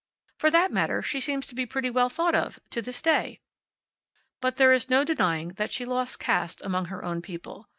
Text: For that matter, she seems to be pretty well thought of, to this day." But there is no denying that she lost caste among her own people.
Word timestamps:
For 0.39 0.49
that 0.49 0.71
matter, 0.71 1.03
she 1.03 1.19
seems 1.19 1.45
to 1.45 1.53
be 1.53 1.67
pretty 1.67 1.91
well 1.91 2.09
thought 2.09 2.33
of, 2.33 2.59
to 2.71 2.81
this 2.81 3.03
day." 3.03 3.39
But 4.39 4.55
there 4.55 4.73
is 4.73 4.89
no 4.89 5.03
denying 5.03 5.49
that 5.57 5.71
she 5.71 5.85
lost 5.85 6.17
caste 6.17 6.59
among 6.63 6.85
her 6.85 7.05
own 7.05 7.21
people. 7.21 7.69